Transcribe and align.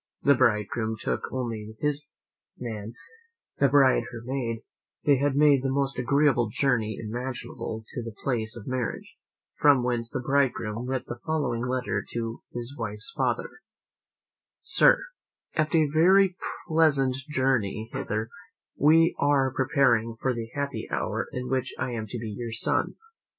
The 0.23 0.33
bridegroom 0.33 0.97
took 0.99 1.31
only 1.31 1.75
his 1.79 2.07
man, 2.57 2.93
the 3.59 3.69
bride 3.69 4.05
her 4.11 4.21
maid: 4.25 4.61
they 5.05 5.17
had 5.17 5.33
the 5.35 5.61
most 5.65 5.99
agreeable 5.99 6.49
journey 6.51 6.97
imaginable 6.99 7.83
to 7.89 8.01
the 8.01 8.15
place 8.23 8.57
of 8.57 8.65
marriage, 8.65 9.15
from 9.59 9.83
whence 9.83 10.09
the 10.09 10.19
bridegroom 10.19 10.87
writ 10.87 11.05
the 11.05 11.19
following 11.23 11.67
letter 11.67 12.03
to 12.13 12.41
his 12.51 12.75
wife's 12.75 13.11
father: 13.15 13.61
"Sir, 14.61 15.05
"After 15.53 15.77
a 15.77 15.85
very 15.93 16.35
pleasant 16.67 17.17
journey 17.29 17.87
hither, 17.93 18.29
we 18.75 19.15
are 19.19 19.53
preparing 19.53 20.15
for 20.19 20.33
the 20.33 20.49
happy 20.55 20.87
hour 20.89 21.27
in 21.31 21.47
which 21.47 21.75
I 21.77 21.91
am 21.91 22.07
to 22.07 22.17
be 22.17 22.31
your 22.35 22.53
son. 22.53 22.95